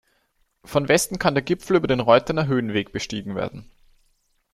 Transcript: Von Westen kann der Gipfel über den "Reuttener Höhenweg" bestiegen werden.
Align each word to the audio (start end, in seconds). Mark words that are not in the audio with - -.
Von 0.65 0.87
Westen 0.87 1.19
kann 1.19 1.35
der 1.35 1.43
Gipfel 1.43 1.77
über 1.77 1.85
den 1.85 1.99
"Reuttener 1.99 2.47
Höhenweg" 2.47 2.91
bestiegen 2.91 3.35
werden. 3.35 3.69